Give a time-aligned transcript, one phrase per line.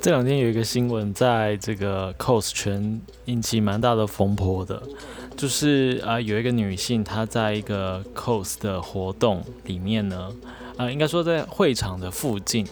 [0.00, 4.80] 这两天有一个新闻，在这个 cos 圈引起蛮大的风波的，
[5.36, 10.32] 就是啊，有一个女性她在一个 cos 的活动里面呢，
[10.76, 12.64] 啊，应该说在会场的附近，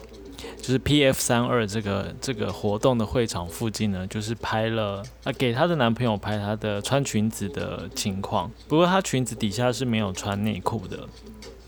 [0.67, 11.01] 就是 PF 三二这个这个活动的会场附近呢，就是拍了啊，给她的男朋友拍她的穿裙子的情况，不过她裙子底下是没有穿内裤的。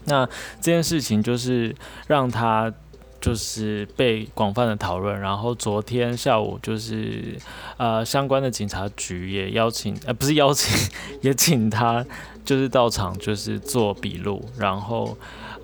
[0.07, 0.25] 那
[0.63, 2.73] 这件事情就是让她。
[3.19, 7.37] 就是被广泛的讨论，然后昨天下午就是
[7.77, 10.91] 呃相关的警察局也邀请，呃不是邀请，
[11.23, 12.05] 也请她
[12.45, 15.17] 就是到场就是做笔录，然后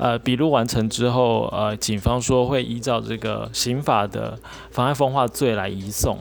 [0.03, 4.37] 呃笔录完成之后，呃警方说会依照这个刑法的
[4.73, 6.19] 妨碍风化罪来移送，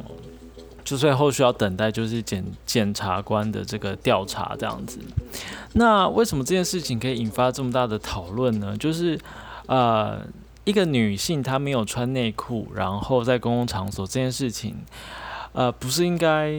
[0.83, 4.99] 就所以后续要等待就是检检察官的这个调查这样子。
[5.73, 8.77] 那为什么这件事情可以引发这么大的讨论呢？
[8.77, 9.19] 就是
[9.65, 10.21] 呃。
[10.63, 14.75] 一个女性她没有穿内裤，然后在公共场所这件事情，
[15.53, 16.53] 呃，不是应该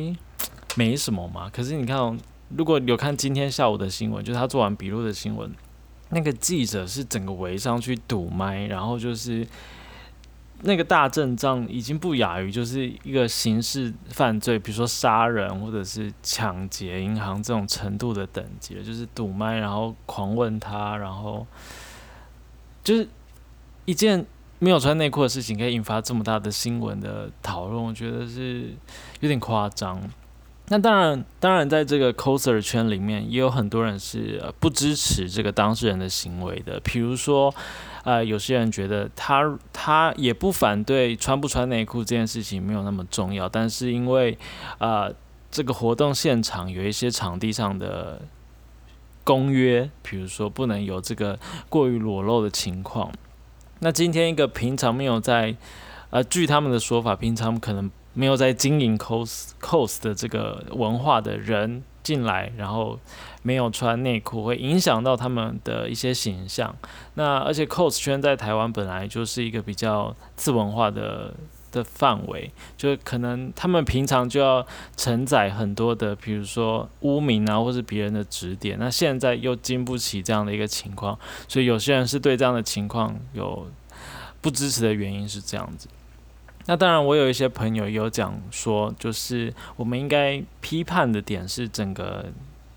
[0.74, 1.48] 没什么吗？
[1.52, 2.18] 可是你看，
[2.48, 5.48] 如果有看今天下午的新闻，就是她做完笔录的新闻，
[6.12, 9.46] 那个记者是整个围上去堵麦，然后就是
[10.62, 21.46] 那个大阵仗已经不亚于就是一个刑事犯罪，比如说杀人或者是抢劫银行这种程度的等级，就是堵麦，然后狂问他，然后
[22.84, 23.08] 就是。
[23.84, 24.24] 一件
[24.60, 28.72] 没有穿内裤的事情，可以引发这么大的新闻的讨论，我觉得是
[29.18, 30.00] 有点夸张。
[30.72, 36.80] 那当然，当然，在这个 coser 圈里面，也有很多人是不支持这个当事人的行为的。
[36.80, 37.54] 比如说，
[38.04, 44.38] 呃，有些人觉得他他也不反对穿不穿内裤这件事情没有那么重要，但是因为
[44.78, 45.12] 呃
[45.50, 48.22] 这个活动现场有一些场地上的
[49.24, 53.12] 公约，比如说不能有这个过于裸露的情况。
[53.80, 55.54] 那今天一个平常没有在，
[56.08, 62.98] 呃，据他们的说法，平常可能没有在经营 cos cos 的这个文化的人进来，然后
[63.42, 66.74] 没有穿内裤，会影响到他们的一些形象。
[67.14, 71.34] 那而且 cos 圈在台湾本来就是一个比较次文化的。
[71.72, 78.76] 的范围，就可能他们平常就要承载很多的，比如说污名啊，或是别人的指点。
[78.78, 81.18] 那现在又经不起这样的一个情况，
[81.48, 83.66] 所以有些人是对这样的情况有
[84.42, 85.88] 不支持的原因是这样子。
[86.66, 92.26] 那当然，我有一些朋友有讲说，就是我们应该批判的点是整个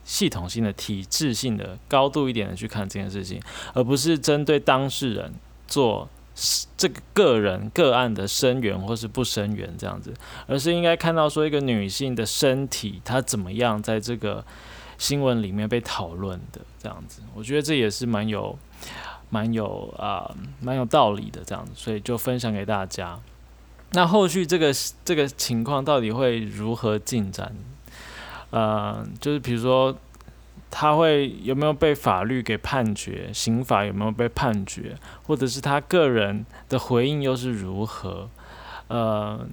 [0.04, 3.42] 系统性的、体制性的、高度一点的去看这件事情，
[3.74, 5.34] 而不是针对当事人
[5.68, 6.08] 做。
[6.76, 10.14] 这个个人个案的声援或是不声援这样子，
[10.48, 14.44] 而是应该看到说一个女性的身体她怎么样在这个
[14.98, 18.60] 新闻里面被讨论的这样子，我觉得这也是蛮有
[19.30, 20.30] 蛮有啊
[20.60, 23.18] 蛮有道理的这样子，所以就分享给大家。
[23.92, 24.74] 那后续这个
[25.04, 27.56] 这个情况到底会如何进展？
[28.50, 29.98] 呃，就是比如说。
[30.78, 33.30] 他会有没有被法律给判决？
[33.32, 34.98] 刑法有没有被判决？
[35.24, 38.30] 或者是他个人的回应又是如何？
[38.90, 39.48] 呃，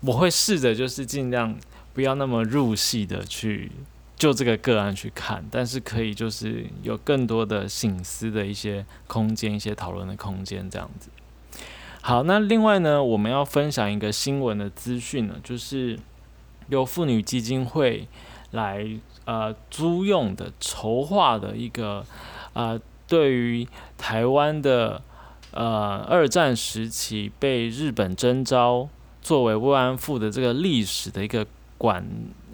[0.00, 1.54] 我会试着就是尽量
[1.92, 3.70] 不要那么入戏的去
[4.16, 11.10] 就这个个案去看，但是可以就是有更多的醒思的一些空间，一些讨论的空间这样子。
[12.08, 15.98] 好，那另外呢，我们要分享一个新闻的资讯呢，就是
[16.68, 18.08] 由妇女基金会
[18.52, 18.98] 来。
[19.26, 22.02] 呃，租用的筹划的一个
[22.54, 25.02] 呃，对于台湾的
[25.50, 28.88] 呃二战时期被日本征召
[29.20, 31.46] 作为慰安妇的这个历史的一个
[31.76, 32.02] 馆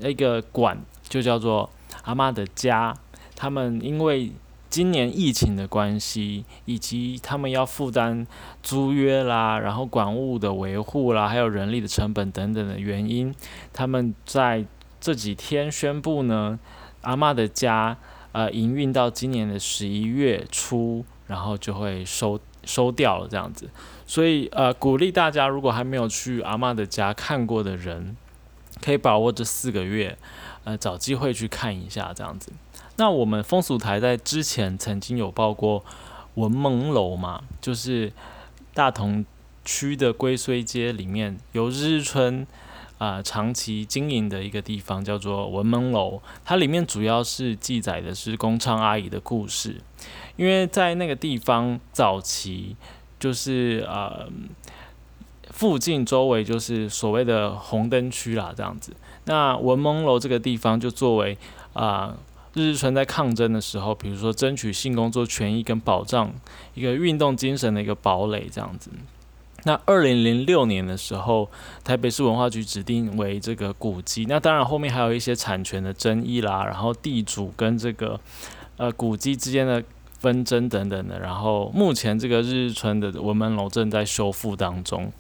[0.00, 0.76] 一个馆，
[1.09, 1.71] 就叫做
[2.03, 2.92] 阿妈的家。
[3.36, 4.32] 他们因为
[4.74, 8.26] 今年疫情的关系，以及他们要负担
[8.60, 13.32] 租约啦，然后管物的维护啦，还有人力的成本等等的原因，
[13.72, 14.64] 他们在。
[15.00, 16.58] 这几天宣布呢，
[17.02, 17.94] 阿妈的家
[18.32, 23.68] 呃营运到今年的十一月初，然后就会收收掉了这样子。
[24.06, 28.16] 所以呃鼓励大家，如果还没有去阿妈的家看过的人，
[28.82, 30.16] 可以把握这四个月，
[30.65, 32.50] 呃找机会去看一下这样子。
[32.96, 35.84] 那我们风俗台在之前曾经有报过
[36.34, 38.12] 文蒙楼嘛，就是
[38.72, 39.24] 大同
[39.64, 42.46] 区的龟虽街里面有日春。
[42.96, 49.80] 啊，长期经营的一个地方叫做文门楼，它里面主要是记载的是工厂阿姨的故事。
[50.36, 52.76] 因为在那个地方早期，
[53.18, 54.26] 就是呃
[55.50, 58.94] 附近周围就是所谓的红灯区啦，这样子。
[59.24, 61.36] 那文蒙楼这个地方就作为
[61.72, 62.16] 啊
[62.54, 66.33] 日日春在抗争的时候，比如说争取性工作权益跟保障，
[66.74, 68.91] 一个运动精神的一个堡垒这样子。
[69.65, 71.51] 那二零零六年的时候，
[71.83, 74.27] 台北市文化局指定为这个古迹。
[74.28, 78.21] 那当然后面还有一些产权的争议啦，然后地主跟这个
[78.77, 79.83] 呃古迹之间的
[80.21, 81.18] 纷争等等的。
[81.18, 85.10] 然后目前这个日日春的文门楼正在修复当中。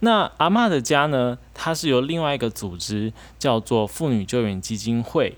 [0.00, 5.34] 那阿妈的家呢，它是由另外一个组织叫做妇女救援基金会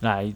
[0.00, 0.32] 来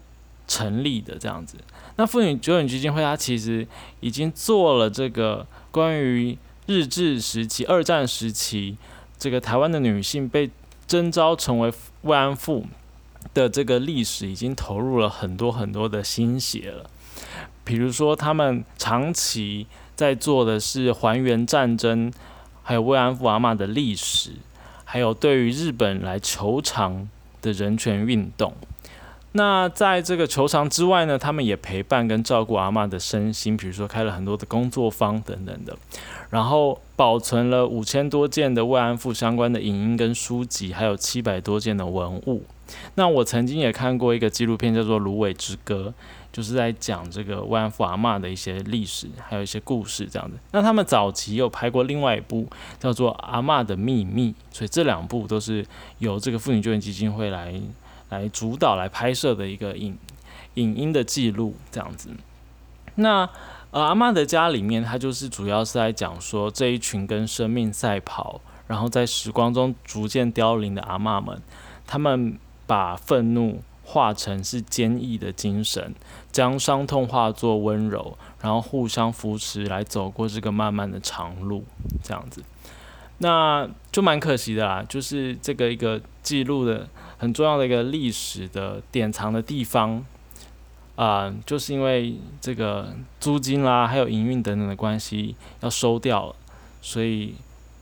[0.47, 1.57] 成立的这样子。
[1.97, 3.67] 那妇女救援基金会它其实
[3.99, 8.77] 已经做了这个关于日治时期、二战时期，
[9.17, 10.49] 这个台湾的女性被
[10.87, 12.65] 征召成为慰安妇
[13.33, 16.89] 的这个历史，已经投入了很多很多的心血了。
[17.63, 19.65] 比如说，他们长期
[19.95, 22.11] 在做的是还原战争，
[22.61, 24.33] 还有慰安妇阿妈的历史，
[24.83, 27.09] 还有对于日本来求偿
[27.41, 28.53] 的人权运动。
[29.37, 35.77] 那在这个球场之外呢，他们也陪伴跟照顾阿妈的身心，比如说开了很多的工作坊等等的，
[36.29, 42.43] 然后保存了五千多件的慰安妇相关的影音跟书籍，还有七百多件的文物。
[42.95, 45.93] 那我曾经也看过一个纪录片，叫做《芦苇之歌》，
[46.33, 50.37] 就是在讲这个慰安妇阿妈的一些历史，还有一些故事这样子。
[50.51, 52.47] 那他们早期有拍过另外一部
[52.79, 55.65] 叫做《阿妈的秘密》，所以这两部都是
[55.97, 57.53] 由这个妇女救援基金会来。
[58.09, 59.97] 来主导来拍摄的一个影
[60.55, 62.09] 影音的记录，这样子。
[62.95, 63.29] 那
[63.71, 71.41] 呃阿妈的家里面，他就是主要是在讲说这一群跟生命赛跑，然后在时光中逐渐凋零的阿妈们，
[71.85, 75.93] 他们把愤怒化成是坚毅的精神，
[76.31, 81.65] 将伤痛化作温柔，然后互相扶持来走过这个漫漫的长路，
[82.01, 82.41] 这样子。
[83.17, 86.87] 那就蛮可惜的啦，就是这个一个记录的
[87.17, 90.05] 很重要的一个历史的典藏的地方，
[90.95, 96.35] 啊，就是因为这个租金啦，还有营运等等的关系要收掉了，
[96.81, 97.35] 所以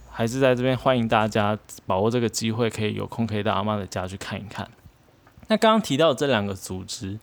[0.09, 4.69] 还是在这边欢迎大家把握这个机会，可以有空可以到阿妈的家去看一看。
[5.47, 7.17] 那刚刚提到这两个组织，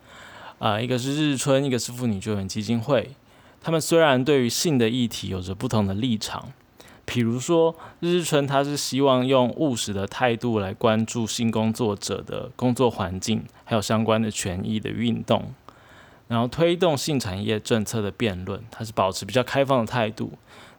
[0.58, 3.10] 啊，一个是日春，一个是妇女救援基金会，
[3.62, 6.52] 他们虽然对于性的议题有着不同的立场。
[7.12, 15.52] 比如说，日春他是希望用务实的态度来关注性工作者的工作环境，还有相关的权益的运动，
[16.28, 20.30] 然后推动性产业政策的辩论，他是保持比较开放的态度。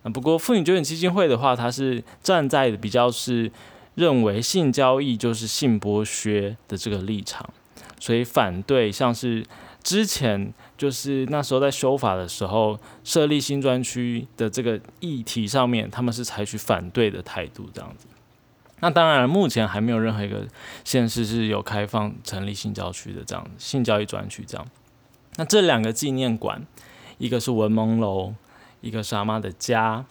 [0.04, 3.52] 那不过妇女救援基金会的话，他是站在的比较是
[3.96, 7.50] 认为性交易就是性剥削的这个立场，
[8.00, 9.46] 所以反对像是。
[9.84, 18.08] 之前就是那时候在修法的时候，设立新专区的这个议题上面，他们是采取反对的态度这样子。
[18.80, 20.48] 那当然，目前还没有任何一个
[20.84, 24.68] 县市是有开放成立性教区的这样子性教育专区这样。
[25.36, 26.66] 那这两个纪念馆，
[27.20, 28.34] 一个是文蒙楼，
[28.80, 30.04] 一个是阿妈的家，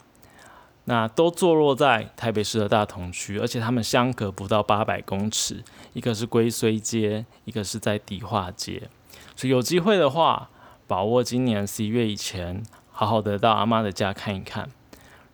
[0.85, 8.83] 那都坐落在台北市的大同区，而且他们相隔不到八百公尺，一个是龟虽街，一个是在迪化街。
[9.35, 10.49] 所以有机会的话，
[10.91, 12.61] 把握今年十一月以前，
[12.91, 14.69] 好好的到阿妈的家看一看。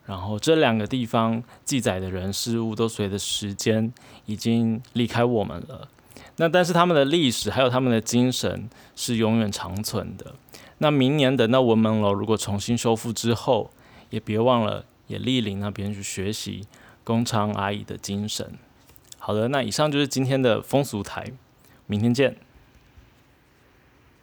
[0.06, 3.92] 然后这两个地方记载的人事物都随着时间
[4.26, 5.88] 已经离开我们了。
[6.36, 10.36] 那但是他们的历史还有他们的精神是永远长存的。
[10.78, 13.72] 那明年等到文门楼如果重新修复之后，
[14.10, 16.68] 也别忘了也莅临那边去学习
[17.02, 18.52] 工厂阿姨的精神。
[19.18, 21.32] 好的，那以上就是今天的风俗台，
[21.86, 22.36] 明天见。